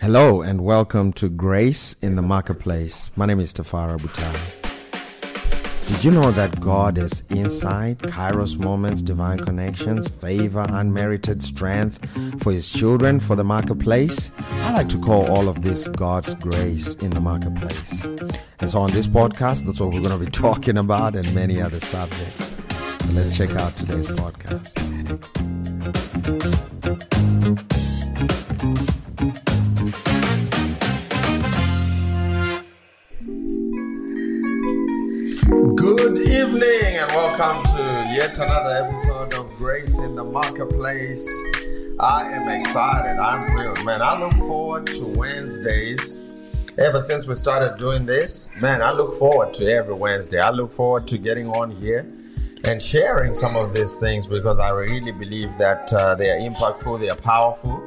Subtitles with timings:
[0.00, 3.10] Hello and welcome to Grace in the Marketplace.
[3.16, 4.32] My name is Tafara Butai.
[5.88, 7.98] Did you know that God is inside?
[7.98, 11.98] kairos moments, divine connections, favor, unmerited strength
[12.40, 14.30] for his children for the marketplace?
[14.38, 18.04] I like to call all of this God's grace in the marketplace.
[18.60, 21.60] And so on this podcast, that's what we're going to be talking about and many
[21.60, 22.54] other subjects.
[23.00, 24.78] So let's check out today's podcast.
[36.98, 41.28] And welcome to yet another episode of Grace in the Marketplace.
[42.00, 43.20] I am excited.
[43.20, 44.02] I'm thrilled, man.
[44.02, 46.32] I look forward to Wednesdays.
[46.76, 50.40] Ever since we started doing this, man, I look forward to every Wednesday.
[50.40, 52.04] I look forward to getting on here
[52.64, 56.98] and sharing some of these things because I really believe that uh, they are impactful,
[56.98, 57.80] they are powerful.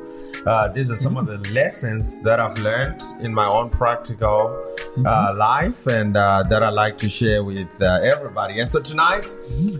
[0.45, 4.70] Uh, these are some of the lessons that I've learned in my own practical
[5.05, 8.59] uh, life and uh, that I like to share with uh, everybody.
[8.59, 9.33] And so tonight,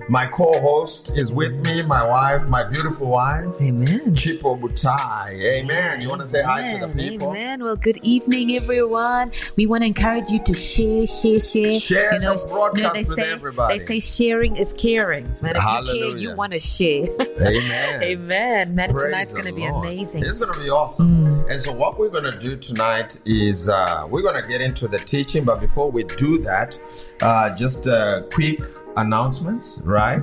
[0.10, 4.16] my co-host is with me, my wife, my beautiful wife, Amen.
[4.16, 5.30] Chipo Butai.
[5.42, 6.02] Amen.
[6.02, 7.30] You want to say hi to the people?
[7.30, 7.64] Amen.
[7.64, 9.32] Well, good evening, everyone.
[9.56, 11.80] We want to encourage you to share, share, share.
[11.80, 13.80] Share the broadcast they with say, everybody.
[13.80, 15.26] They say sharing is caring.
[15.42, 16.18] Man, if you care, Hallelujah.
[16.18, 17.04] you want to share.
[17.42, 18.04] Amen.
[18.04, 18.76] Amen.
[18.76, 20.24] Man, Praise tonight's going to be amazing.
[20.24, 21.46] It's going to be awesome.
[21.50, 24.88] And so, what we're going to do tonight is uh, we're going to get into
[24.88, 25.44] the teaching.
[25.44, 26.78] But before we do that,
[27.22, 28.60] uh, just uh, quick
[28.98, 30.22] announcements, right?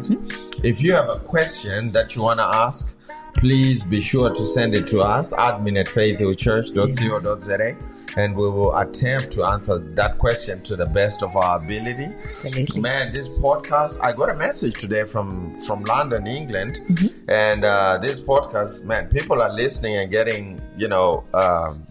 [0.62, 2.94] If you have a question that you want to ask,
[3.34, 7.76] please be sure to send it to us, admin at faithhillchurch.co.za,
[8.16, 12.04] and we will attempt to answer that question to the best of our ability.
[12.24, 12.80] Absolutely.
[12.80, 17.30] Man, this podcast, I got a message today from from London, England, Mm-hmm.
[17.30, 21.86] and uh, this podcast, man, people are listening and getting, you know, um,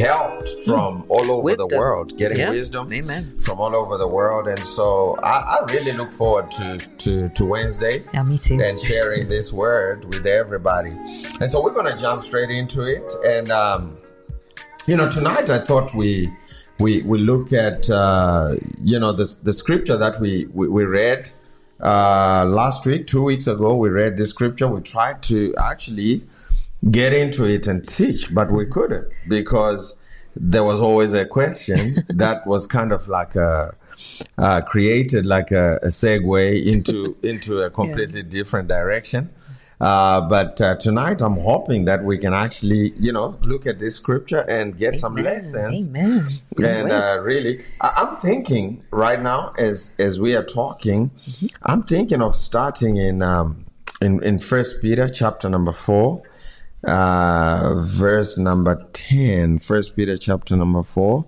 [0.00, 1.76] helped from all over the Hmm.
[1.76, 2.50] World, getting Yeah.
[2.50, 3.34] wisdom Amen.
[3.40, 7.44] from all over the world, and so I, I really look forward to to to
[7.44, 8.20] Wednesdays Yeah,
[8.66, 10.92] and sharing this word with everybody.
[11.40, 13.96] And so we're gonna jump straight into it, and um,
[14.86, 16.32] you know, tonight I thought we
[16.78, 21.30] we we look at uh, you know the the scripture that we we, we read
[21.80, 23.74] uh, last week, two weeks ago.
[23.74, 24.68] We read this scripture.
[24.68, 26.24] We tried to actually
[26.90, 29.94] get into it and teach, but we couldn't because
[30.36, 33.74] there was always a question that was kind of like a
[34.38, 39.30] uh, created like a, a segue into into a completely different direction.
[39.80, 43.94] Uh, but uh, tonight, I'm hoping that we can actually, you know, look at this
[43.94, 45.86] scripture and get some lessons.
[45.86, 46.26] Amen.
[46.60, 51.46] And uh, really, I- I'm thinking right now, as as we are talking, Mm-hmm.
[51.62, 53.66] I'm thinking of starting in um,
[54.00, 56.22] in in First Peter chapter number four,
[56.84, 59.58] uh, verse number ten.
[59.58, 61.24] First Peter chapter number four,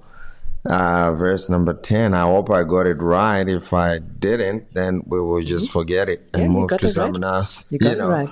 [0.64, 2.14] uh, verse number ten.
[2.14, 3.48] I hope I got it right.
[3.48, 6.42] If I didn't, then we will just forget it and Mm-hmm.
[6.42, 7.24] Yeah, you move to it right.
[7.24, 7.72] else.
[7.72, 8.28] You got it right.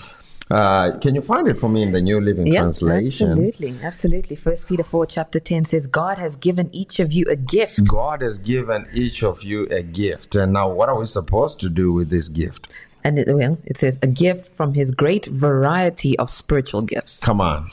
[0.50, 3.32] Uh, can you find it for me in the New Living Yeah, Translation?
[3.32, 4.34] absolutely, absolutely.
[4.34, 8.22] First Peter four chapter ten says, "God has given each of you a gift, God
[8.22, 10.34] has given each of you a gift.
[10.36, 12.72] And now, what are we supposed to do with this gift?
[13.04, 17.20] And it, well, it says a gift from His great variety of spiritual gifts.
[17.24, 17.70] Come on.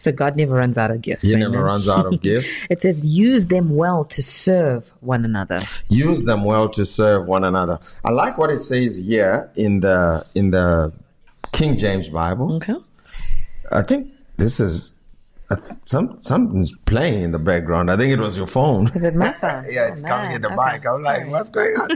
[0.00, 1.22] So God never runs out of gifts.
[1.22, 1.52] He Amen.
[1.52, 2.66] never runs out of gifts.
[2.70, 5.60] It says, use them well to serve one another.
[5.88, 7.78] Use them well to serve one another.
[8.04, 10.92] I like what it says here in the in the
[11.52, 12.54] King James Bible.
[12.56, 12.74] Okay.
[13.72, 14.94] I think this is
[15.48, 17.90] th- some something's playing in the background.
[17.90, 18.88] I think it was your phone.
[18.94, 19.64] Is it my phone?
[19.70, 20.86] yeah, it's Oh, coming in the Okay, mic.
[20.86, 21.88] I'm like, what's going on?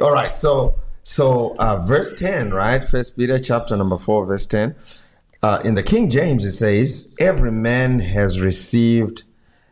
[0.00, 2.82] All right, so so uh, verse ten, right?
[2.82, 4.74] First Peter chapter number four, verse ten.
[5.42, 9.22] Uh, in the King James, it says, "Every man has received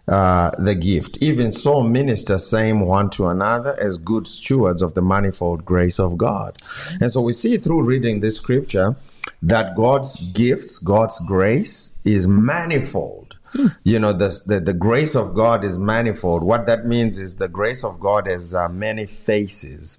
[0.07, 1.23] uh, the gift.
[1.23, 6.19] Even so, minister same one to another as good stewards of the manifold grace of
[6.19, 6.59] God."
[7.01, 8.97] And so we see through reading this scripture
[9.41, 13.32] that God's gifts, God's grace, is manifold
[13.85, 16.43] you know the, the the grace of god is manifold.
[16.43, 19.99] What that means is the grace of god has uh, many faces.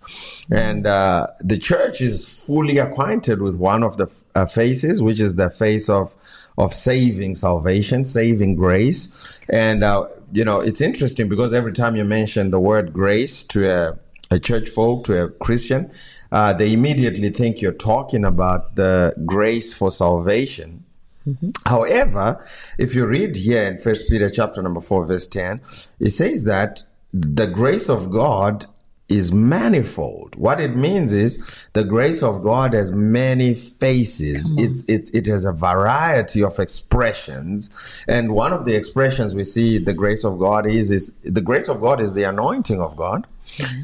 [0.51, 5.36] And uh, the church is fully acquainted with one of the uh, faces which is
[5.36, 6.16] the face of
[6.57, 9.38] of saving salvation saving grace.
[9.50, 13.69] And uh, you know it's interesting because every time you mention the word grace to
[13.69, 14.00] a,
[14.31, 15.92] a church folk to a christian
[16.31, 20.82] uh, they immediately think you're talking about the grace for salvation
[21.28, 21.52] Mm-hmm.
[21.66, 22.46] However,
[22.78, 25.62] if you read here in First Peter chapter number four, verse ten,
[26.00, 26.84] it says that
[27.14, 28.66] the grace of God
[29.10, 30.36] is manifold.
[30.36, 34.52] What it means is the grace of God has many faces.
[34.58, 37.69] It's it it has a variety of expressions,
[38.08, 41.68] and one of the expressions we see the grace of God is is the grace
[41.69, 43.28] of God is the anointing of God.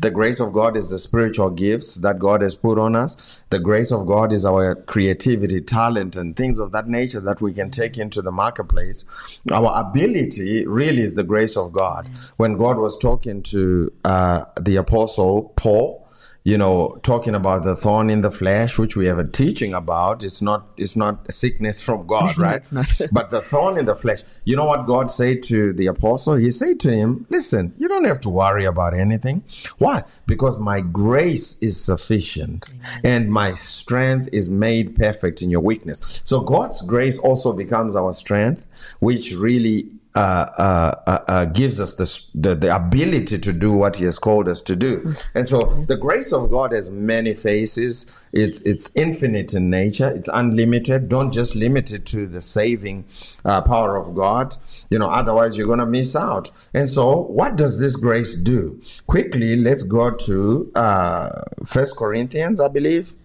[0.02, 3.42] The grace of God is the spiritual gifts that God has put on us.
[3.50, 7.54] The grace of God is our creativity, talent, and things of that nature that we
[7.54, 9.06] can take into the marketplace.
[9.52, 12.08] Our ability really is the grace of God.
[12.38, 16.09] When God was talking to uh, the apostle Paul,
[16.50, 20.24] you know, talking about the thorn in the flesh, which we have a teaching about.
[20.24, 22.68] It's not it's not sickness from God, right?
[23.12, 24.22] But the thorn in the flesh.
[24.46, 26.34] You know what God said to the apostle?
[26.34, 29.44] He said to him, Listen, you don't have to worry about anything.
[29.78, 30.04] Why?
[30.26, 32.68] Because my grace is sufficient
[33.04, 36.22] and my strength is made perfect in your weakness.
[36.24, 38.64] So God's grace also becomes our strength,
[39.00, 44.06] which really Uh, uh, uh, gives us the, the the ability to do what He
[44.06, 45.14] has called us to do.
[45.36, 45.86] And so mm-hmm.
[45.86, 48.20] the grace of God has many faces.
[48.34, 50.10] It's it's infinite in nature.
[50.10, 51.10] It's unlimited.
[51.10, 53.06] Don't just limit it to the saving
[53.46, 54.58] uh, power of God.
[54.90, 56.50] You know, otherwise you're gonna miss out.
[56.74, 58.82] And so, what does this grace do?
[59.06, 61.30] Quickly, let's go to uh,
[61.66, 63.16] First Corinthians, I believe.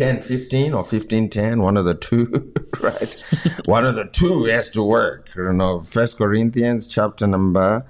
[0.00, 3.18] 10 15 or 15 10 one of the two right
[3.66, 7.84] one of the two has to work you know first corinthians chapter number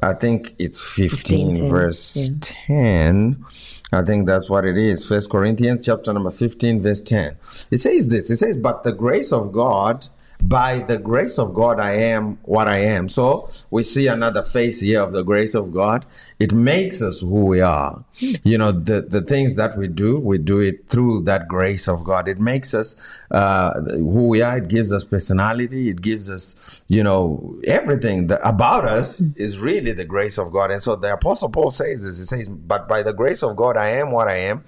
[0.00, 2.36] i think it's 15, 15, verse yeah.
[2.40, 3.44] 10
[3.90, 7.36] i think that's what it is first corinthians chapter number 15 verse 10
[7.72, 10.06] it says this it says but the grace of god
[10.40, 13.08] by the grace of God, I am what I am.
[13.08, 16.06] So we see another face here of the grace of God.
[16.38, 18.04] It makes us who we are.
[18.20, 22.04] You know, the, the things that we do, we do it through that grace of
[22.04, 22.28] God.
[22.28, 23.00] It makes us
[23.32, 24.58] uh, who we are.
[24.58, 25.88] It gives us personality.
[25.88, 30.70] It gives us, you know, everything that, about us is really the grace of God.
[30.70, 32.18] And so the Apostle Paul says this.
[32.18, 34.64] He says, But by the grace of God, I am what I am.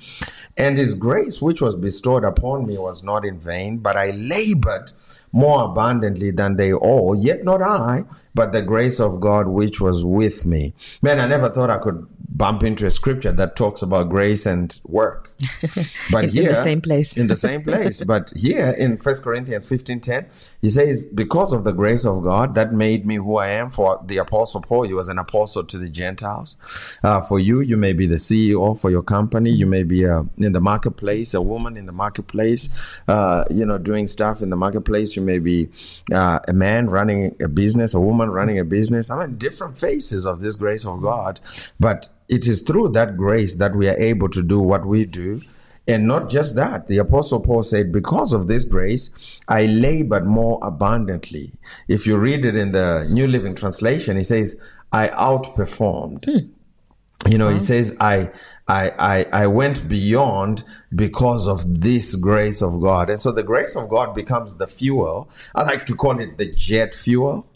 [0.56, 4.90] And his grace, which was bestowed upon me, was not in vain, but I labored
[5.32, 8.04] more abundantly than they all, yet not I,
[8.34, 10.74] but the grace of God which was with me.
[11.02, 14.78] Man, I never thought I could bump into a scripture that talks about grace and
[14.84, 15.29] work.
[16.10, 17.16] But In- in here the same place.
[17.16, 18.02] in the same place.
[18.10, 20.26] But here in First Corinthians 15:10,
[20.60, 24.00] he says, Because of the grace of God that made me who I am, for
[24.04, 26.56] the apostle Paul, he was an apostle to the Gentiles.
[27.02, 30.22] Uh, for you, you may be the CEO for your company, you may be uh,
[30.38, 32.68] in the marketplace, a woman in the marketplace,
[33.08, 35.16] uh, you know, doing stuff in the marketplace.
[35.16, 35.68] You may be
[36.12, 39.10] uh, a man running a business, a woman running a business.
[39.10, 41.40] I mean, different faces of this grace of God.
[41.78, 45.42] But it is through that grace that we are able to do what we do.
[45.88, 49.10] And not just that, the Apostle Paul said, Because of this grace,
[49.48, 51.52] I labored more abundantly.
[51.88, 54.56] If you read it in the New Living Translation, he says,
[54.92, 56.24] I outperformed.
[56.26, 57.30] Hmm.
[57.30, 58.30] You know, he says, I,
[58.66, 63.10] I, I, I went beyond because of this grace of God.
[63.10, 65.28] And so the grace of God becomes the fuel.
[65.54, 67.49] I like to call it the jet fuel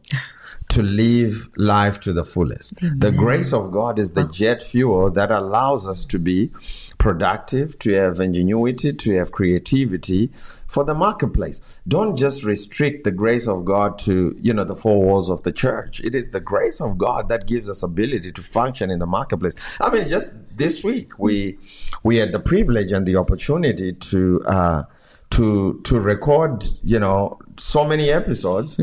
[0.71, 2.75] to live life to the fullest.
[2.81, 6.51] The grace of God is the jet fuel that allows us to be
[6.99, 10.33] productive, to have ingenuity, to have creativity
[10.67, 11.79] for the marketplace.
[11.87, 15.53] Don't just restrict the grace of God to, you know, the four walls of the
[15.53, 16.01] church.
[16.03, 19.55] It is the grace of God that gives us ability to function in the marketplace.
[19.81, 21.59] I mean, just this week we
[22.03, 24.83] we had the privilege and the opportunity to uh
[25.35, 28.79] to to record, you know, so many episodes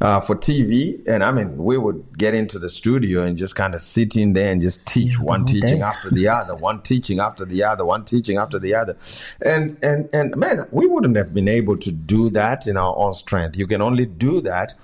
[0.00, 3.74] uh, for TV, and I mean, we would get into the studio and just kind
[3.74, 5.90] of sit in there and just teach Yeah, one teaching day.
[5.92, 8.96] after the other, one teaching after the other, one teaching after the other,
[9.44, 13.14] and and and man, we wouldn't have been able to do that in our own
[13.14, 13.56] strength.
[13.56, 14.74] You can only do that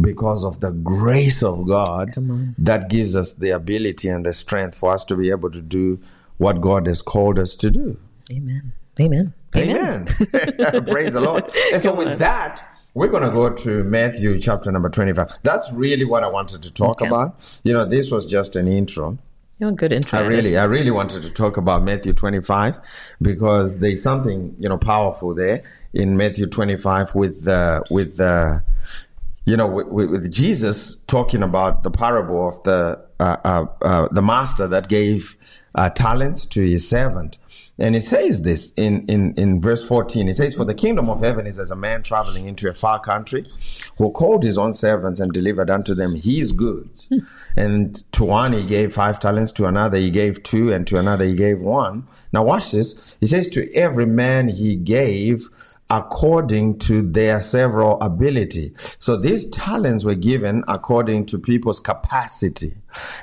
[0.00, 2.10] because of the grace of God
[2.58, 5.98] that gives us the ability and the strength for us to be able to do
[6.38, 7.98] what God has called us to do.
[8.32, 8.72] Amen.
[8.98, 9.34] Amen.
[9.56, 10.06] Amen.
[10.86, 11.50] Praise the Lord.
[11.72, 15.38] And so, with that, we're going to go to Matthew chapter number 25.
[15.42, 17.06] That's really what I wanted to talk Okay.
[17.08, 17.60] about.
[17.64, 19.18] You know, this was just an intro.
[19.58, 20.18] You're a good intro.
[20.18, 22.80] I really, I really wanted to talk about Matthew 25
[23.20, 28.60] because there's something, you know, powerful there in Matthew 25 with, uh, with, uh,
[29.44, 34.08] you know, with, with, with Jesus talking about the parable of the, uh, uh, uh,
[34.12, 35.36] the master that gave
[35.74, 37.36] uh, talents to his servant.
[37.80, 40.28] And it says this in, in, in verse 14.
[40.28, 43.00] It says, For the kingdom of heaven is as a man traveling into a far
[43.00, 43.50] country
[43.96, 47.06] who called his own servants and delivered unto them his goods.
[47.08, 47.18] Hmm.
[47.56, 51.24] And to one he gave five talents, to another he gave two, and to another
[51.24, 52.06] he gave one.
[52.32, 53.16] Now watch this.
[53.18, 55.48] He says, To every man he gave
[55.90, 58.72] according to their several ability.
[58.98, 62.74] So these talents were given according to people's capacity.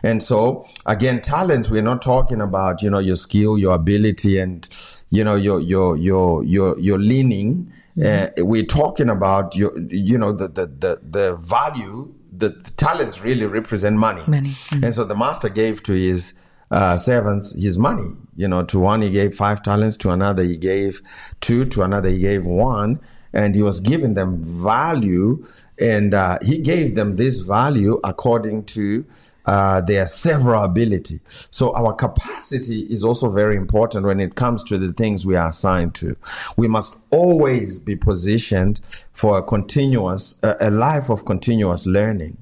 [0.04, 4.68] And so again, talents, we're not talking about, you know, your skill, your ability and,
[5.10, 7.72] you know, your, your, your, your, your leaning.
[8.04, 13.22] Uh, we're talking about your, you know, the, the, the, the value, the, the talents
[13.22, 14.22] really represent money.
[14.28, 14.56] Money.
[14.72, 16.34] And so the master gave to his
[16.72, 18.12] uh, servants his money.
[18.36, 21.02] You know, to one he gave five talents, to another he gave
[21.42, 23.00] two, to another he gave one,
[23.34, 25.46] and he was giving them value,
[25.80, 29.06] and uh, he gave them this value according to
[29.48, 31.22] uh, their several ability.
[31.50, 35.48] So our capacity is also very important when it comes to the things we are
[35.48, 36.18] assigned to.
[36.58, 38.82] We must always be positioned
[39.14, 42.38] for a continuous, a life of continuous learning.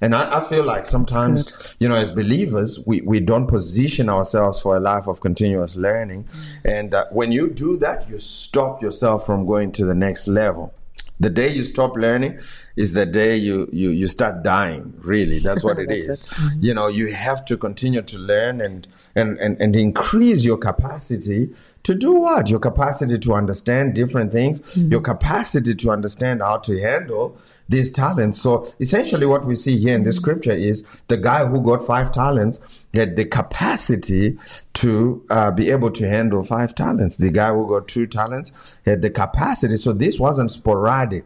[0.00, 4.60] And I, I feel like sometimes, you know, as believers, we, we don't position ourselves
[4.60, 6.28] for a life of continuous learning.
[6.64, 10.72] And uh, when you do that, you stop yourself from going to the next level.
[11.18, 12.40] The day you stop learning
[12.76, 15.38] is the day you, you, you start dying, really.
[15.38, 16.26] That's what it That's is.
[16.26, 16.64] it.
[16.64, 21.50] You know, you have to continue to learn and, and, and, and increase your capacity
[21.82, 22.48] to do what?
[22.48, 27.36] Your capacity to understand different things, your capacity to understand how to handle
[27.70, 28.40] these talents.
[28.40, 32.12] So essentially, what we see here in this scripture is the guy who got five
[32.12, 32.60] talents
[32.92, 34.38] had the capacity
[34.74, 37.16] to uh, be able to handle five talents.
[37.16, 39.76] The guy who got two talents had the capacity.
[39.76, 41.24] So this wasn't sporadic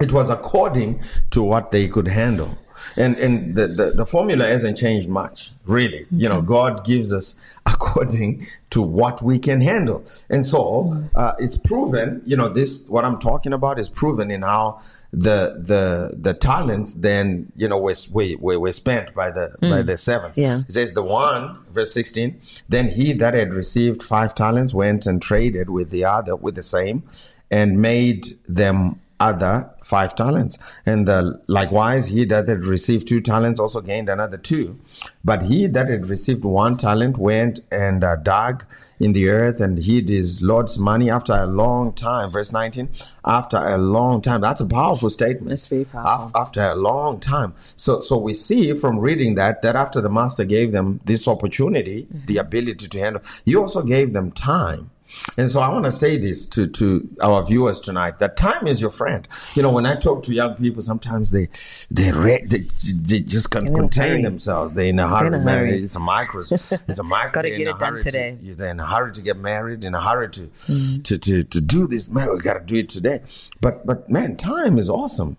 [0.00, 2.56] it was according to what they could handle
[2.96, 7.36] and and the, the, the formula hasn't changed much really you know god gives us
[7.72, 10.04] according to what we can handle.
[10.30, 14.42] And so uh, it's proven you know this what i'm talking about is proven in
[14.42, 14.80] how
[15.12, 19.96] the the the talents then you know were, were, were spent by the by the
[19.96, 20.36] servants.
[20.36, 20.60] Yeah.
[20.68, 25.22] it says the one verse 16 then he that had received five talents went and
[25.22, 27.02] traded with the other with the same
[27.50, 33.58] and made them other five talents and the, likewise he that had received two talents
[33.58, 34.78] also gained another two
[35.24, 38.64] but he that had received one talent went and uh, dug
[39.00, 42.88] in the earth and hid his lord's money after a long time verse 19
[43.24, 46.28] after a long time that's a powerful statement That's very powerful.
[46.28, 47.54] Af- after a long time.
[47.76, 52.06] So, so we see from reading that that after the master gave them this opportunity,
[52.10, 54.90] the ability to handle, he also gave them time.
[55.36, 58.80] And so I want to say this to, to our viewers tonight that time is
[58.80, 59.26] your friend.
[59.54, 61.48] You know, when I talk to young people, sometimes they
[61.90, 64.74] they, re- they, they just can't contain themselves.
[64.74, 65.28] They're in a hurry.
[65.28, 65.80] in a hurry.
[65.82, 66.42] It's a micro.
[66.50, 67.30] It's a micro.
[67.32, 68.38] Gotta get it done hurry to- today.
[68.42, 71.02] they're in a hurry to get married, in a hurry to Mm.
[71.04, 72.10] to, to to do this.
[72.10, 73.22] Man, we gotta do it today.
[73.60, 75.36] But but man, time is awesome.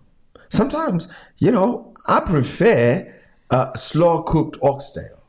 [0.48, 1.06] Sometimes,
[1.38, 3.14] you know, I prefer
[3.50, 5.19] a slow cooked oxtail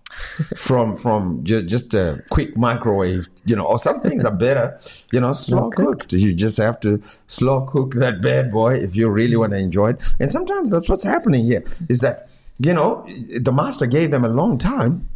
[0.55, 4.79] from from just just a quick microwave, you know, or some things are better,
[5.11, 6.13] you know, slow cooked.
[6.13, 9.91] You just have to slow cook that bad boy if you really want to enjoy
[9.91, 10.03] it.
[10.19, 13.05] And sometimes that's what's happening here is that, you know,
[13.39, 15.09] the master gave them a long time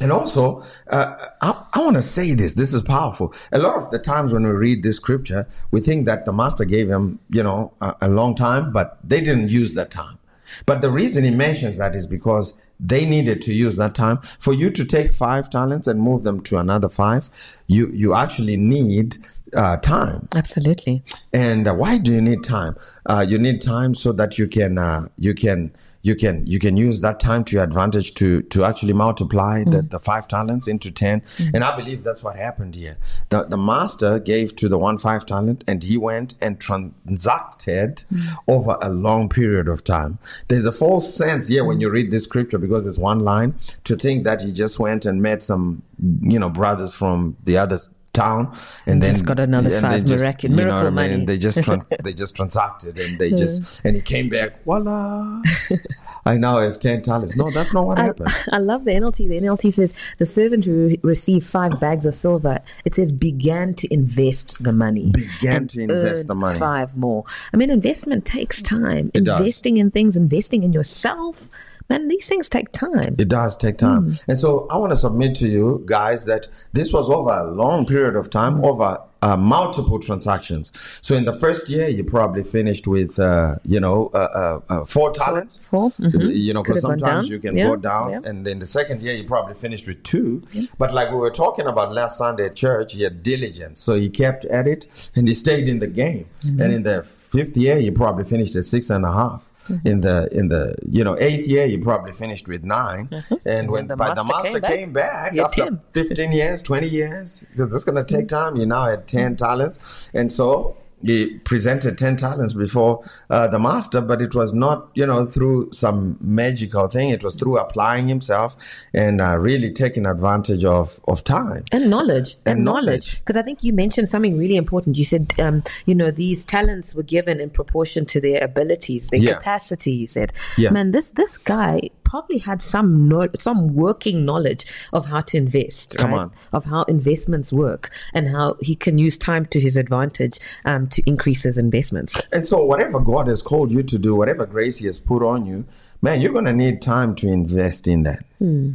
[0.00, 2.54] and also, uh, I, I want to say this.
[2.54, 3.32] This is powerful.
[3.52, 6.64] A lot of the times when we read this scripture, we think that the master
[6.64, 10.18] gave them, you know, a, a long time, but they didn't use that time.
[10.66, 14.18] But the reason he mentions that is because they needed to use that time.
[14.38, 17.30] For you to take five talents and move them to another five,
[17.66, 19.16] you you actually need
[19.56, 20.28] uh, time.
[20.34, 21.02] Absolutely.
[21.32, 22.76] And uh, why do you need time?
[23.06, 25.72] Uh, you need time so that you can uh, you can
[26.04, 29.80] you can you can use that time to your advantage to to actually multiply the,
[29.82, 29.90] mm.
[29.90, 31.50] the five talents into 10 mm.
[31.54, 32.96] and i believe that's what happened here.
[33.30, 38.36] The the master gave to the one five talent and he went and transacted mm.
[38.46, 40.18] over a long period of time.
[40.48, 43.96] There's a false sense here when you read this scripture because it's one line to
[43.96, 45.82] think that he just went and met some
[46.20, 47.78] you know brothers from the other
[48.14, 48.56] town
[48.86, 50.94] and then Just got another and five just, miracle- you know miracle I mean?
[50.94, 51.12] money.
[51.14, 55.42] And they just tran- they just transacted and they just and he came back voila
[56.26, 59.28] I now have 10 talents no that's not what I, happened I love the NLT.
[59.28, 63.92] The NLT says the servant who received five bags of silver, it says began to
[63.92, 65.10] invest the money.
[65.10, 67.24] began to invest the money Five more.
[67.52, 69.10] I mean, investment takes time.
[69.12, 69.40] It does.
[69.40, 71.48] investing in things, investing in yourself.
[71.90, 73.16] Man, these things take time.
[73.18, 74.12] It does take time.
[74.26, 77.84] And so I want to submit to you guys that this was over a long
[77.84, 80.72] period of time, over uh, multiple transactions.
[81.02, 84.84] So in the first year, you probably finished with, uh, you know, uh, uh, uh,
[84.86, 85.60] four talents.
[85.62, 86.34] Four, mhm.
[86.34, 88.10] You know, because Could have gone sometimes you can Yeah, go down.
[88.12, 88.20] yeah.
[88.24, 90.42] And then the second year, you probably finished with two.
[90.78, 93.78] But like we were talking about last Sunday at church, he had diligence.
[93.80, 96.26] So he kept at it and he stayed in the game.
[96.40, 96.60] Mm-hmm.
[96.62, 99.50] And in the fifth year, you probably finished at six and a half.
[99.68, 99.88] Mm-hmm.
[99.88, 103.86] In the in the you know eighth year, you probably finished with 9 and when
[103.86, 105.80] the by the master master came came back, back, after 10.
[105.92, 108.36] 15 years, 20 years, because it's going to take Mm-hmm.
[108.36, 108.56] time.
[108.56, 114.00] You now had 10 talents, and so he presented 10 talents before uh, the master,
[114.00, 117.10] but it was not, you know, through some magical thing.
[117.10, 118.56] It was through applying himself
[118.94, 121.64] and uh, really taking advantage of, of time.
[121.72, 125.32] and knowledge and, And knowledge because i think you mentioned something really important you said
[125.38, 129.34] um, you know these talents were given in proportion to their abilities their Yeah.
[129.34, 130.70] capacity you said Yeah.
[130.70, 135.96] man this this guy probably had some no, some working knowledge of how to invest
[135.96, 136.20] Come right?
[136.20, 136.32] on.
[136.52, 141.02] of how investments work and how he can use time to his advantage um, to
[141.06, 144.86] increase his investments And so, whatever God has called you to do, whatever grace He
[144.86, 145.64] has put on you,
[146.02, 148.20] man, you're going to need time to invest in that.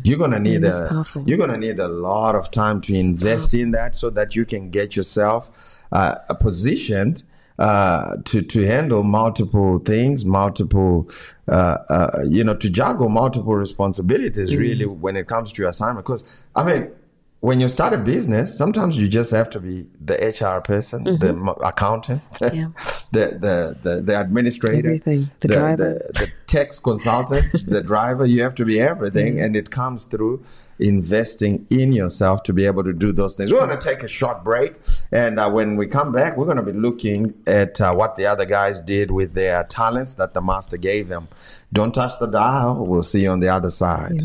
[0.04, 1.24] You're going to need a powerful.
[1.28, 4.44] you're going to need a lot of time to invest in that, so that you
[4.44, 5.50] can get yourself
[5.94, 6.16] uh,
[6.48, 7.24] positioned
[7.60, 11.10] uh, to to handle multiple things, multiple
[11.48, 14.56] uh, uh, you know, to juggle multiple responsibilities.
[14.56, 16.24] Really, when it comes to your assignment, because
[16.56, 16.92] I mean.
[17.42, 21.56] When you start a business, sometimes you just have to be the HR person, the
[21.64, 22.72] accountant, Yeah.
[23.14, 25.32] the, the, the, the administrator, Everything.
[25.40, 26.02] The driver.
[26.14, 28.26] the, the tax consultant, the driver.
[28.26, 30.44] You have to be everything, and it comes through
[30.80, 33.54] investing in yourself to be able to do those things.
[33.54, 34.74] We're going to take a short break,
[35.14, 38.26] and uh, when we come back, we're going to be looking at uh, what the
[38.26, 41.30] other guys did with their talents that the master gave them.
[41.72, 42.86] Don't touch the dial.
[42.86, 44.22] We'll see you on the other side.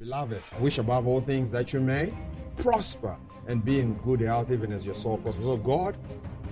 [0.00, 2.12] Beloved, I wish above all things that you may
[2.58, 5.44] prosper and be in good health, even as your soul prospers.
[5.44, 5.96] So, God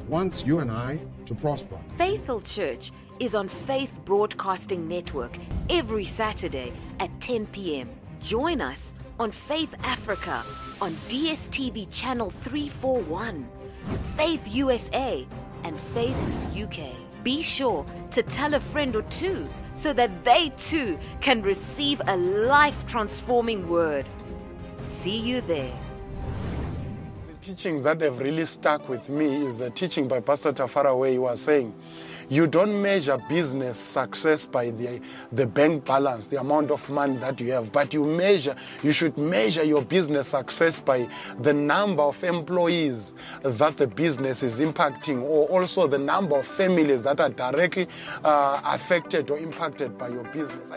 [0.08, 1.78] wants you and I to prosper.
[1.96, 5.36] Faith Hill Church is on Faith Broadcasting Network
[5.68, 7.90] every Saturday at 10 p.m.
[8.20, 10.42] Join us on Faith Africa
[10.80, 13.48] on DSTV channel 341,
[14.16, 15.26] Faith USA,
[15.64, 16.16] and Faith
[16.56, 16.94] UK.
[17.22, 22.16] Be sure to tell a friend or two so that they too can receive a
[22.16, 24.06] life transforming word.
[24.78, 25.76] See you there.
[27.46, 31.18] Teachings that have really stuck with me is a teaching by Pastor Tafara where he
[31.18, 31.72] was saying,
[32.28, 35.00] you don't measure business success by the,
[35.30, 39.16] the bank balance, the amount of money that you have, but you measure, you should
[39.16, 45.46] measure your business success by the number of employees that the business is impacting, or
[45.46, 47.86] also the number of families that are directly
[48.24, 50.72] uh, affected or impacted by your business.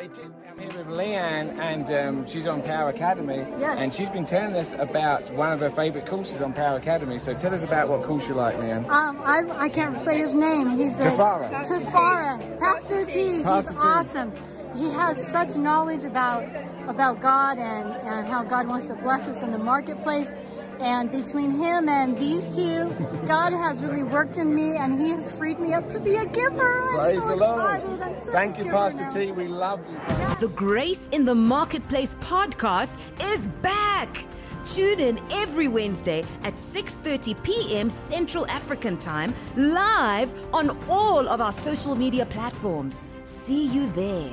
[0.59, 3.45] I tell I'm here with Leanne, and um, she's on Power Academy.
[3.59, 3.77] Yes.
[3.79, 7.19] And she's been telling us about one of her favourite courses on Power Academy.
[7.19, 8.89] So tell us about what course you like, Leanne.
[8.89, 10.71] Um, I, I can't say his name.
[10.71, 11.49] He's the Tafara.
[11.65, 12.59] Tafara.
[12.59, 13.41] Pastor T.
[13.41, 13.87] Pastor He's T.
[13.87, 14.33] awesome.
[14.75, 16.43] He has such knowledge about
[16.87, 20.31] about God and, and how God wants to bless us in the marketplace.
[20.79, 22.89] And between him and these two,
[23.27, 26.25] God has really worked in me, and He has freed me up to be a
[26.25, 26.83] giver.
[26.83, 27.81] I'm Praise so the Lord.
[27.81, 28.01] excited.
[28.01, 29.09] I'm such Thank you, Pastor now.
[29.09, 29.31] T.
[29.31, 29.97] We love you.
[30.39, 34.25] The Grace in the Marketplace podcast is back.
[34.73, 37.89] Tune in every Wednesday at 6:30 p.m.
[37.89, 42.95] Central African Time, live on all of our social media platforms.
[43.25, 44.31] See you there.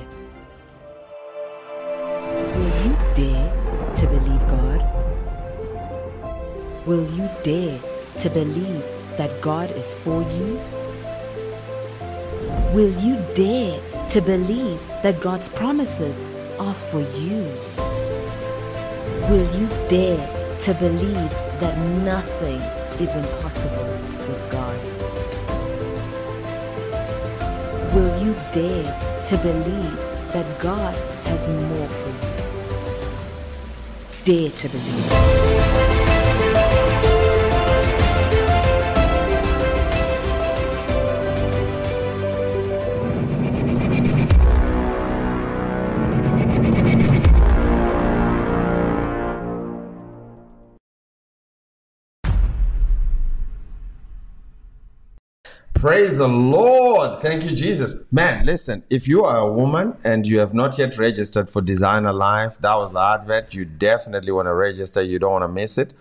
[6.86, 7.80] Will you dare
[8.18, 8.84] to believe
[9.16, 10.60] that God is for you?
[12.72, 16.28] Will you dare to believe that God's promises
[16.60, 17.42] are for you?
[19.28, 22.60] Will you dare to believe that nothing
[23.02, 23.90] is impossible
[24.28, 24.78] with God?
[27.96, 29.96] Will you dare to believe
[30.32, 30.94] that God
[31.24, 32.10] has more for
[34.28, 34.40] you?
[34.40, 36.05] Dare to believe.
[55.86, 57.22] Praise the Lord.
[57.22, 57.94] Thank you, Jesus.
[58.10, 62.12] Man, listen, if you are a woman and you have not yet registered for Designer
[62.12, 63.54] Life, that was the advert.
[63.54, 65.00] You definitely want to register.
[65.00, 65.94] You don't want to miss it.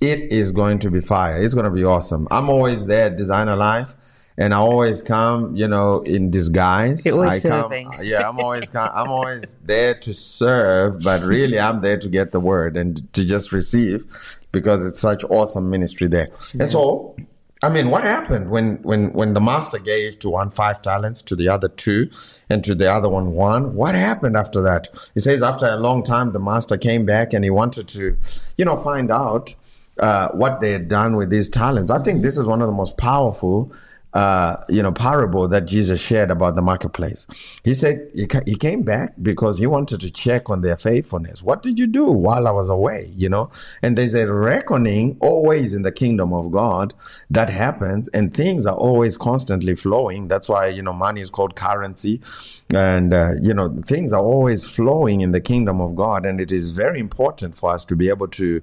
[0.00, 1.40] It is going to be fire.
[1.40, 2.26] It's going to be awesome.
[2.32, 3.94] I'm always there at Designer Life.
[4.36, 7.06] And I always come, you know, in disguise.
[7.06, 7.94] You're always I come, serving.
[7.96, 12.08] Uh, yeah, I'm always come, I'm always there to serve, but really I'm there to
[12.08, 14.04] get the word and to just receive
[14.50, 16.28] because it's such awesome ministry there.
[16.58, 17.14] And so
[17.62, 21.34] I mean, what happened when when when the master gave to one five talents, to
[21.34, 22.08] the other two,
[22.48, 23.74] and to the other one one?
[23.74, 24.88] What happened after that?
[25.14, 28.16] He says after a long time, the master came back and he wanted to,
[28.56, 29.54] you know, find out
[29.98, 31.90] uh, what they had done with these talents.
[31.90, 33.72] I think this is one of the most powerful
[34.14, 37.26] uh, you know, parable that Jesus shared about the marketplace.
[37.62, 41.42] He said he, ca- he came back because he wanted to check on their faithfulness.
[41.42, 43.12] What did you do while I was away?
[43.14, 43.50] You know,
[43.82, 46.94] and there's a reckoning always in the kingdom of God
[47.28, 50.28] that happens, and things are always constantly flowing.
[50.28, 52.22] That's why you know money is called currency,
[52.74, 56.50] and uh, you know things are always flowing in the kingdom of God, and it
[56.50, 58.62] is very important for us to be able to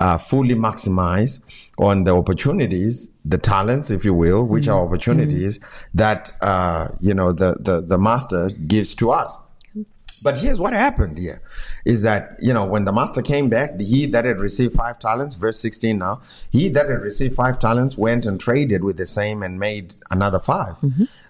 [0.00, 1.40] uh, fully maximize
[1.78, 5.60] on the opportunities, the talents, if you will, which are opportunities
[5.94, 9.38] that uh, you know the, the the master gives to us.
[10.22, 11.40] But here's what happened here
[11.84, 15.34] is that, you know, when the master came back, he that had received five talents,
[15.34, 19.42] verse 16 now, he that had received five talents went and traded with the same
[19.42, 20.76] and made another 5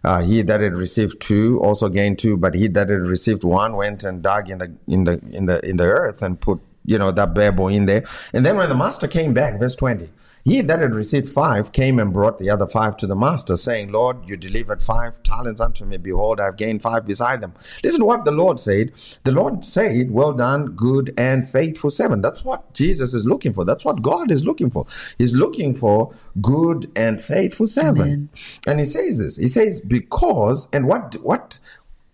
[0.02, 3.76] Uh, he that had received two also gained two, but he that had received one
[3.76, 6.58] went and dug in the in the in the in the earth and put,
[6.90, 8.04] you know, that babble in there.
[8.32, 10.10] And then when the master came back, verse 20,
[10.42, 13.92] he that had received five came and brought the other five to the master, saying,
[13.92, 15.98] Lord, you delivered five talents unto me.
[15.98, 17.52] Behold, I have gained five beside them.
[17.84, 18.92] Listen to what the Lord said.
[19.22, 22.22] The Lord said, Well done, good and faithful servant.
[22.22, 23.64] That's what Jesus is looking for.
[23.64, 24.86] That's what God is looking for.
[25.18, 28.30] He's looking for good and faithful servant.
[28.66, 29.36] And he says this.
[29.36, 31.58] He says, Because, and what, what,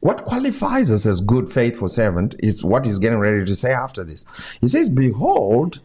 [0.06, 4.04] what qualifies us as good, faithful servant is what he's getting ready to say after
[4.04, 4.24] this.
[4.60, 5.80] He says, Behold,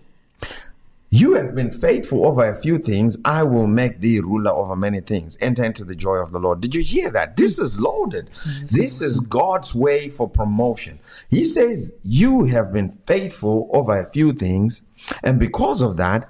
[1.09, 3.17] you have been faithful over a few things.
[3.25, 5.39] I will make thee ruler over many things.
[5.41, 6.61] Enter into the joy of the Lord.
[6.61, 7.35] Did you hear that?
[7.35, 8.29] This is loaded.
[8.69, 10.99] This is God's way for promotion.
[11.31, 14.83] He says, You have been faithful over a few things.
[15.23, 16.29] And because of that,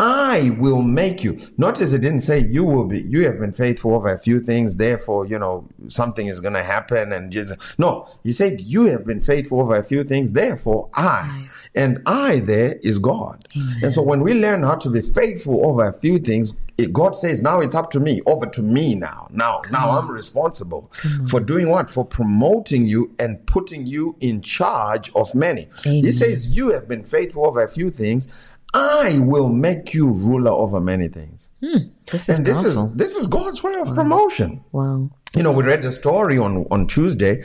[0.00, 1.40] I will make you.
[1.56, 4.76] Notice it didn't say you will be, you have been faithful over a few things,
[4.76, 7.12] therefore, you know, something is going to happen.
[7.12, 11.48] And just, no, he said, you have been faithful over a few things, therefore, I.
[11.74, 13.44] And I there is God.
[13.82, 17.16] And so when we learn how to be faithful over a few things, it, God
[17.16, 19.26] says, now it's up to me, over to me now.
[19.32, 20.92] Now, now I'm responsible
[21.26, 21.90] for doing what?
[21.90, 25.68] For promoting you and putting you in charge of many.
[26.02, 28.28] He says, you have been faithful over a few things.
[28.74, 31.48] I will make you ruler over many things.
[31.60, 34.62] This is And this is this is God's way of promotion.
[34.72, 35.10] wow.
[35.36, 37.42] You know, we read the story on on Tuesday,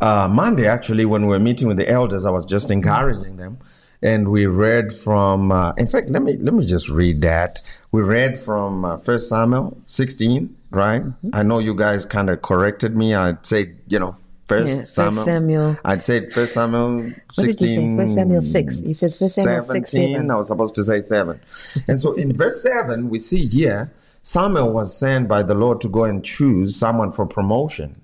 [0.00, 2.24] uh, Monday actually, when we were meeting with the elders.
[2.24, 3.58] I was just encouraging them,
[4.02, 5.50] and we read from.
[5.52, 7.60] Uh, in fact, let me let me just read that.
[7.92, 11.02] We read from uh, First Samuel sixteen, right?
[11.32, 13.14] I know you guys kind of corrected me.
[13.14, 14.16] I'd say you know.
[14.46, 15.24] First Yeah, Samuel.
[15.24, 15.78] Samuel.
[15.84, 17.74] I'd say First Samuel What did you say?
[17.74, 17.96] 16.
[17.96, 18.80] First Samuel 6.
[18.82, 20.30] You said First Samuel 6, 7.
[20.30, 21.40] I was supposed to say seven.
[21.88, 25.88] and so in verse seven, we see here Samuel was sent by the Lord to
[25.88, 28.00] go and choose someone for promotion.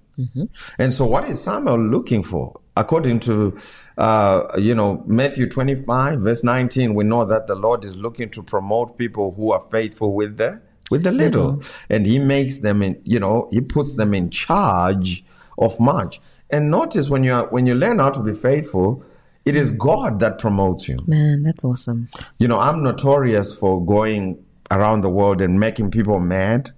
[0.78, 2.60] And so, what is Samuel looking for?
[2.76, 3.56] According to,
[3.96, 8.42] uh, you know, Matthew 25, verse 19, we know that the Lord is looking to
[8.42, 13.00] promote people who are faithful with the with the little, and He makes them in,
[13.04, 15.24] you know, He puts them in charge
[15.60, 16.20] of March.
[16.50, 19.04] And notice when you are, when you learn how to be faithful,
[19.44, 20.98] it is God that promotes you.
[21.06, 22.08] Man, that's awesome.
[22.38, 26.70] You know, I'm notorious for going around the world and making people mad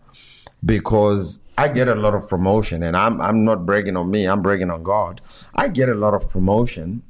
[0.64, 4.42] because I get a lot of promotion and I'm I'm not bragging on me, I'm
[4.42, 5.20] bragging on God.
[5.54, 7.02] I get a lot of promotion.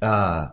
[0.00, 0.48] Uh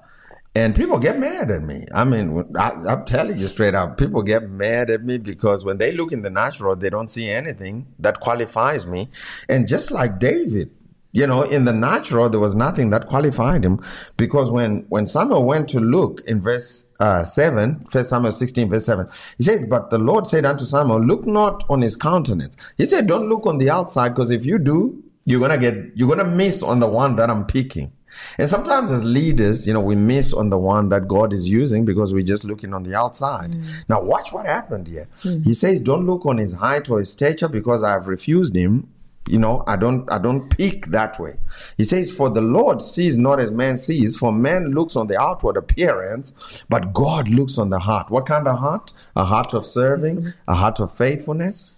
[0.55, 1.85] and people get mad at me.
[1.93, 5.77] I mean, I, I'm telling you straight out, people get mad at me because when
[5.77, 9.09] they look in the natural, they don't see anything that qualifies me.
[9.47, 10.71] And just like David,
[11.11, 13.83] you know, in the natural, there was nothing that qualified him
[14.17, 18.85] because when, when Samuel went to look in verse uh, 7, 1 Samuel 16, verse
[18.85, 19.07] 7,
[19.37, 22.57] he says, But the Lord said unto Samuel, Look not on his countenance.
[22.77, 25.95] He said, Don't look on the outside because if you do, you're going to get,
[25.95, 27.91] you're going to miss on the one that I'm picking.
[28.37, 31.85] And sometimes as leaders, you know, we miss on the one that God is using
[31.85, 33.51] because we're just looking on the outside.
[33.51, 33.65] Mm.
[33.87, 35.07] Now watch what happened here.
[35.23, 35.43] Mm.
[35.43, 38.89] He says, Don't look on his height or his stature because I have refused him.
[39.27, 41.37] You know, I don't I don't pick that way.
[41.77, 45.19] He says, For the Lord sees not as man sees, for man looks on the
[45.19, 48.09] outward appearance, but God looks on the heart.
[48.09, 48.93] What kind of heart?
[49.15, 50.29] A heart of serving, mm-hmm.
[50.47, 51.73] a heart of faithfulness.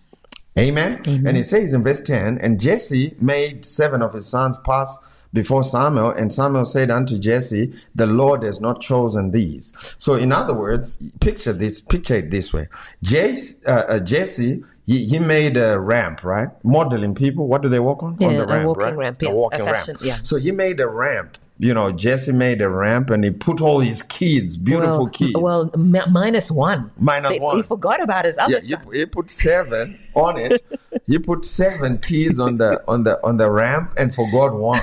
[0.57, 1.01] Amen.
[1.05, 4.97] And he says in verse 10 And Jesse made seven of his sons pass
[5.33, 9.73] before Samuel, and Samuel said unto Jesse, The Lord has not chosen these.
[9.97, 12.67] So, in other words, picture this, picture it this way.
[13.03, 16.49] Jace, uh, uh, Jesse, he, he made a ramp, right?
[16.65, 17.47] Modeling people.
[17.47, 18.09] What do they walk on?
[18.09, 18.95] on the a ramp, walking right?
[18.97, 20.05] ramp, A yeah, a walking fashion- ramp.
[20.05, 20.17] yeah.
[20.23, 21.37] So he made a ramp.
[21.59, 25.33] You know, Jesse made a ramp and he put all his kids, beautiful well, kids.
[25.35, 26.89] Well, mi- minus one.
[26.97, 27.57] Minus They- one.
[27.57, 30.63] He forgot about his other yeah, he, you put seven on it.
[31.07, 34.81] he put seven kids on the on the on the ramp and forgot one.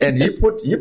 [0.00, 0.74] And he put he,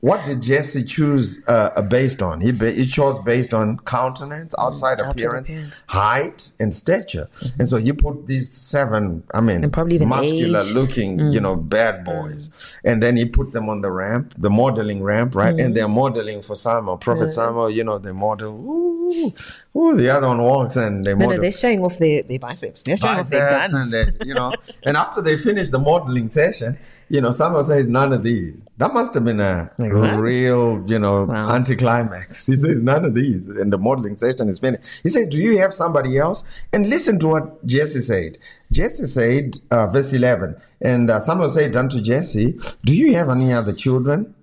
[0.00, 2.40] what did Jesse choose uh, based on?
[2.40, 5.84] He he chose based on countenance, outside outside appearance, appearance.
[5.88, 7.28] height, and stature.
[7.58, 9.24] And so he put these seven.
[9.34, 10.66] I mean, And probably muscular age.
[10.66, 10.74] Mm.
[10.74, 12.50] looking, you know, bad boys.
[12.84, 15.54] And then he put them on the ramp, the modeling ramp, right?
[15.54, 15.64] Mm.
[15.64, 17.70] And they're modeling for Samuel, Prophet Samuel.
[17.70, 18.50] You know, they model.
[18.52, 19.34] Ooh,
[19.76, 22.38] ooh, the other one walks and they No, model no, they're showing off their, their
[22.38, 22.82] biceps.
[22.82, 23.92] They're showing off their biceps guns.
[23.92, 24.52] and they, you know,
[24.84, 28.54] and after they finish the modeling session, you know, someone says none of these.
[28.78, 31.48] That must have been a Like real, you know, Wow.
[31.54, 32.46] anticlimax.
[32.46, 34.84] He says none of these, and the modeling session is finished.
[35.02, 38.38] He says, "Do you have somebody else?" And listen to what Jesse said.
[38.70, 43.52] Jesse said, uh, verse eleven, and uh, Samuel said unto Jesse, "Do you have any
[43.52, 44.34] other children?"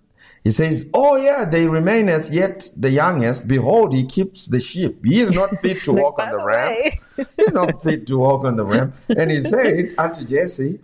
[0.43, 3.47] He says, Oh, yeah, they remaineth yet the youngest.
[3.47, 5.03] Behold, he keeps the sheep.
[5.03, 6.77] He is not fit to walk on the the ramp.
[6.77, 6.99] way.
[7.35, 8.93] He's not fit to walk on the ramp.
[9.09, 10.79] And he said unto Jesse,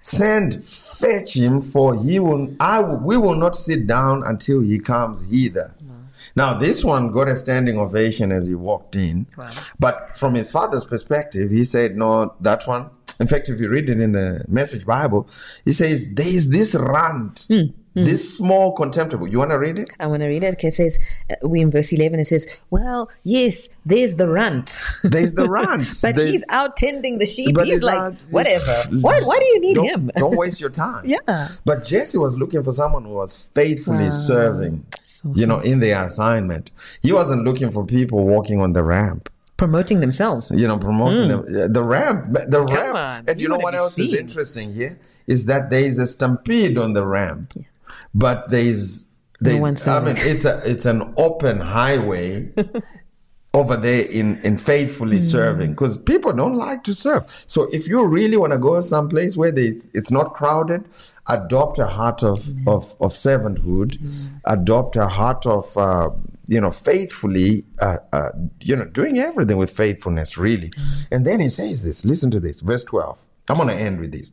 [0.00, 2.54] Send, fetch him, for he will.
[2.58, 5.74] I we will not sit down until he comes hither.
[6.36, 9.26] Now, this one got a standing ovation as he walked in.
[9.78, 12.90] But from his father's perspective, he said, No, that one.
[13.18, 15.28] In fact, if you read it in the Message Bible,
[15.64, 17.66] he says, There is this hmm.
[17.94, 19.26] Runt, this small contemptible.
[19.28, 19.90] You want to read it?
[19.98, 20.54] I want to read it.
[20.54, 20.98] Okay, it says,
[21.30, 24.78] uh, we in verse 11, it says, Well, yes, there's the runt.
[25.02, 25.88] There's the runt.
[26.02, 27.56] but There's- he's out tending the sheep.
[27.64, 28.72] He's like, not- whatever.
[29.00, 30.10] Why, why do you need don't, him?
[30.16, 31.04] don't waste your time.
[31.06, 31.48] Yeah.
[31.64, 34.84] But Jesse was looking for someone who was faithfully serving,
[35.34, 36.70] you know, in their assignment.
[37.02, 40.50] He wasn't looking for people walking on the ramp, Promoting themselves.
[40.54, 41.72] you know, promoting them.
[41.72, 42.94] The ramp, the ramp.
[42.94, 46.76] on, And you, know what else is interesting here is that there is a stampede
[46.78, 47.54] on the ramp,
[48.14, 49.08] but there's
[49.40, 52.50] there's one I mean it's a it's an open highway
[53.54, 55.24] over there in in faithfully Hmm.
[55.24, 57.24] serving because people don't like to serve.
[57.48, 60.84] So if you really want to go someplace where they, it's not crowded,
[61.26, 62.68] adopt a heart of Hmm.
[62.68, 63.96] of, of servanthood,
[64.44, 66.10] adopt a heart of uh,
[66.46, 70.70] you know faithfully uh, uh, you know doing everything with faithfulness really.
[71.10, 72.04] And then he says this.
[72.04, 73.18] Listen to this, verse twelve.
[73.48, 74.30] I'm going to end with this.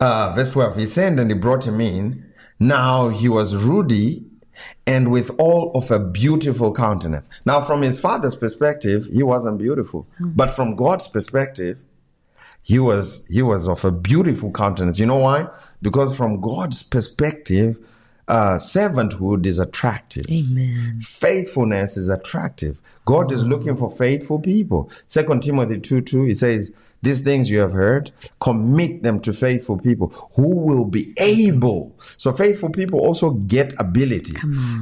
[0.00, 2.32] Uh, verse 12 He sent and he brought him in.
[2.58, 4.24] Now he was ruddy
[4.86, 7.28] and with all of a beautiful countenance.
[7.44, 10.06] Now, from his father's perspective, he wasn't beautiful.
[10.20, 11.78] But from God's perspective,
[12.62, 14.98] he was he was of a beautiful countenance.
[14.98, 15.48] You know why?
[15.82, 17.76] Because from God's perspective,
[18.26, 20.24] uh, servanthood is attractive.
[20.30, 21.00] Amen.
[21.02, 22.80] Faithfulness is attractive.
[23.04, 24.90] God is looking for faithful people.
[25.06, 29.78] Second Timothy 2 2, he says, These things you have heard, commit them to faithful
[29.78, 31.96] people who will be able.
[32.16, 34.34] So faithful people also get ability.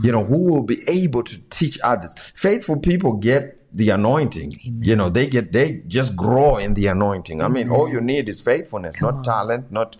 [0.03, 2.15] You know, who will be able to teach others.
[2.35, 4.53] Faithful people get the anointing.
[4.63, 7.41] You know, they get they just grow in the anointing.
[7.41, 9.97] I mean, all you need is faithfulness, not talent, not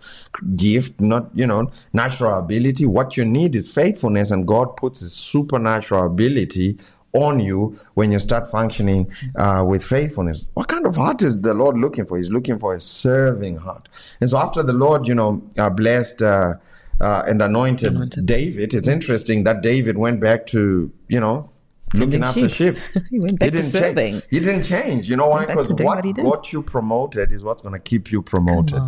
[0.55, 2.85] gift, not you know, natural ability.
[2.85, 6.77] What you need is faithfulness, and God puts His supernatural ability
[7.13, 10.49] on you when you start functioning uh, with faithfulness.
[10.53, 12.17] What kind of heart is the Lord looking for?
[12.17, 13.87] He's looking for a serving heart.
[14.19, 16.21] And so after the Lord, you know, uh, blessed.
[16.21, 16.53] Uh,
[17.01, 18.73] uh, and anointed, David.
[18.73, 21.49] It's interesting that David went back to, you know,
[21.93, 22.77] looking Tending after sheep.
[22.77, 23.03] sheep.
[23.09, 24.11] He went back to didn't serving.
[24.13, 24.23] Change.
[24.29, 25.09] He didn't change.
[25.09, 25.45] You know why?
[25.45, 28.79] To Because what what he got you promoted is what's going to keep you promoted.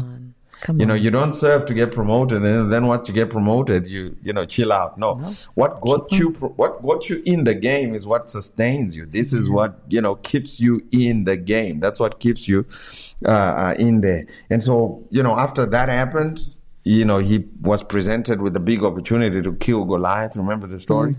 [0.62, 0.88] Come You on.
[0.90, 4.34] know, you don't serve to get promoted, and then once you get promoted, you you
[4.34, 4.98] know chill out.
[4.98, 5.22] No,
[5.56, 9.06] what got you pro- what got you in the game is what sustains you.
[9.06, 11.80] This is what you know keeps you in the game.
[11.80, 12.66] That's what keeps you
[13.26, 14.26] uh, uh, in there.
[14.50, 16.44] And so you know, after that happened,
[16.84, 20.36] you know, he was presented with a big opportunity to kill Goliath.
[20.36, 21.16] Remember the story?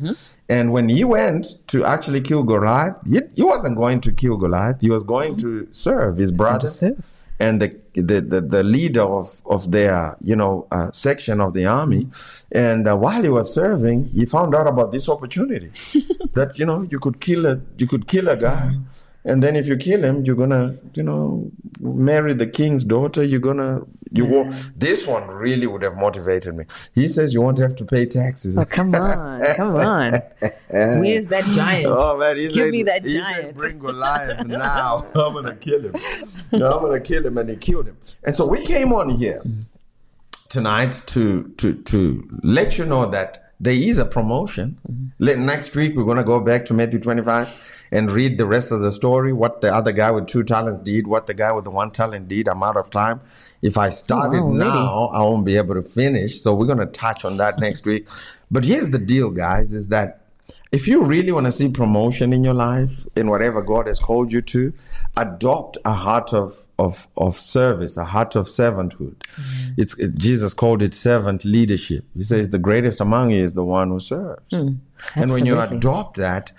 [0.49, 4.81] And when he went to actually kill Goliath, he, he wasn't going to kill Goliath.
[4.81, 7.05] He was going to serve his brother serve.
[7.39, 11.67] And the, the, the, the leader of, of their you know uh, section of the
[11.67, 12.09] army.
[12.53, 15.71] And uh, while he was serving he found out about this opportunity
[16.35, 18.75] that you know you could kill a you could kill a guy.
[19.25, 23.23] And then if you kill him you're gonna you know marry the king's daughter.
[23.23, 24.79] You're gonna you won't mm-hmm.
[24.79, 26.65] this one really would have motivated me
[26.95, 29.43] he says you won't have to pay taxes Oh, come on.
[29.55, 30.23] Come on.
[30.71, 31.87] Where's that giant?
[31.89, 33.47] Oh man, he Give said, me that he giant.
[33.47, 35.07] said, bring Goliath now.
[35.15, 35.95] I'm gonna kill him.
[36.53, 37.97] No, I'm gonna kill him, and he killed him.
[38.25, 39.43] And so we came on here
[40.49, 44.79] tonight to to to let you know that there is a promotion.
[44.89, 45.07] Mm-hmm.
[45.19, 47.49] Let, next week we're gonna go back to Matthew 25
[47.93, 49.33] and read the rest of the story.
[49.33, 52.29] What the other guy with two talents did, what the guy with the one talent
[52.29, 52.49] did.
[52.49, 53.21] I'm out of time.
[53.63, 54.59] If I started oh, wow, really?
[54.59, 56.41] now, I won't be able to finish.
[56.41, 58.09] So we're gonna touch on that next week.
[58.51, 60.21] But here's the deal, guys: is that
[60.73, 64.33] if you really want to see promotion in your life, in whatever God has called
[64.33, 64.73] you to,
[65.17, 69.23] adopt a heart of of of service, a heart of servanthood.
[69.77, 72.05] It's it, Jesus called it servant leadership.
[72.15, 74.43] He says the greatest among you is the one who serves.
[74.53, 76.53] and when you adopt that,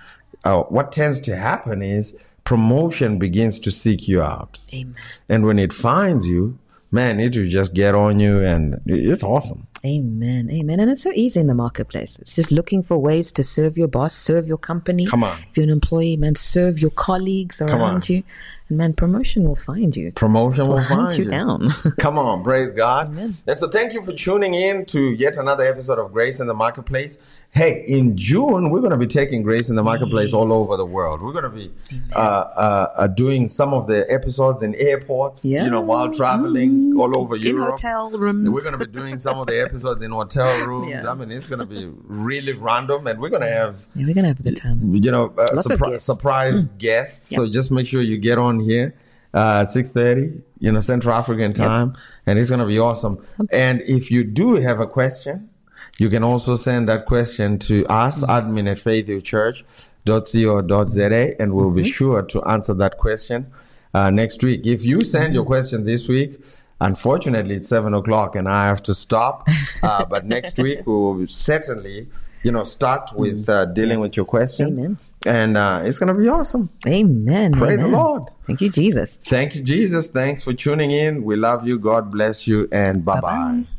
[0.44, 4.60] uh, what tends to happen is promotion begins to seek you out.
[4.74, 4.96] Amen.
[5.30, 6.58] And when it finds you,
[6.92, 9.68] man, it will just get on you, and it's awesome.
[9.86, 10.50] Amen.
[10.50, 10.80] Amen.
[10.80, 12.18] And it's so easy in the marketplace.
[12.20, 15.06] It's just looking for ways to serve your boss, serve your company.
[15.06, 15.40] Come on.
[15.50, 18.24] If you're an employee, man, serve your colleagues around you.
[18.70, 20.12] And man, promotion will find you.
[20.12, 21.74] Promotion will Will find you you down.
[22.00, 23.16] Come on, praise God.
[23.48, 26.54] And so thank you for tuning in to yet another episode of Grace in the
[26.54, 27.18] Marketplace.
[27.52, 30.86] Hey, in June, we're going to be taking Grace in the Marketplace all over the
[30.86, 31.22] world.
[31.24, 31.72] We're going to be
[32.16, 35.64] uh, uh, uh, doing some of the episodes in airports, Yeah.
[35.64, 37.72] you know, while traveling all over in Europe.
[37.80, 38.48] hotel rooms.
[38.52, 41.04] We're going to be doing some of the episodes in hotel rooms.
[41.04, 41.10] Yeah.
[41.10, 44.14] I mean, it's going to be really random, and we're going to have yeah, we're
[44.14, 44.94] going to have a good time.
[44.94, 46.06] you know, uh, surpri- guests.
[46.06, 47.36] surprise guests.
[47.36, 48.94] So just make sure you get on here
[49.34, 53.26] uh, six thirty, you know, Central African time, and it's going to be awesome.
[53.52, 55.50] And if you do have a question,
[55.98, 62.22] you can also send that question to us, admin at faithhillchurch.co.za, and we'll be sure
[62.22, 63.52] to answer that question
[63.94, 64.66] uh, next week.
[64.66, 66.40] If you send your question this week.
[66.80, 69.48] Unfortunately, it's seven o'clock and I have to stop.
[69.82, 72.08] Uh, but next week we will certainly,
[72.44, 74.68] you know, start with uh, dealing with your question.
[74.68, 74.98] Amen.
[75.26, 76.70] And uh, it's going to be awesome.
[76.86, 77.54] Amen.
[77.54, 78.26] Praise the Lord.
[78.46, 79.18] Thank you, Jesus.
[79.18, 80.08] Thank you, Jesus.
[80.08, 81.24] Thanks for tuning in.
[81.24, 81.80] We love you.
[81.80, 82.70] God bless you.
[82.72, 83.22] And bye bye.
[83.22, 83.77] Bye-bye.